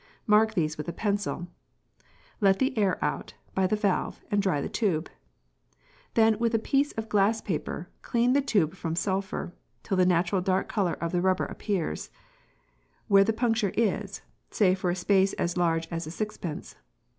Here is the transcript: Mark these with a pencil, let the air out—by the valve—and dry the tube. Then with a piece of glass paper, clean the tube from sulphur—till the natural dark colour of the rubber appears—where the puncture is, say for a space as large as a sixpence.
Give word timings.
Mark 0.25 0.55
these 0.55 0.79
with 0.79 0.87
a 0.87 0.91
pencil, 0.93 1.47
let 2.39 2.57
the 2.57 2.75
air 2.75 2.97
out—by 3.05 3.67
the 3.67 3.75
valve—and 3.75 4.41
dry 4.41 4.59
the 4.59 4.67
tube. 4.67 5.11
Then 6.15 6.39
with 6.39 6.55
a 6.55 6.57
piece 6.57 6.91
of 6.93 7.07
glass 7.07 7.39
paper, 7.39 7.87
clean 8.01 8.33
the 8.33 8.41
tube 8.41 8.73
from 8.73 8.95
sulphur—till 8.95 9.97
the 9.97 10.07
natural 10.07 10.41
dark 10.41 10.67
colour 10.67 10.93
of 10.95 11.11
the 11.11 11.21
rubber 11.21 11.45
appears—where 11.45 13.23
the 13.23 13.31
puncture 13.31 13.73
is, 13.77 14.23
say 14.49 14.73
for 14.73 14.89
a 14.89 14.95
space 14.95 15.33
as 15.33 15.55
large 15.55 15.87
as 15.91 16.07
a 16.07 16.11
sixpence. 16.11 16.77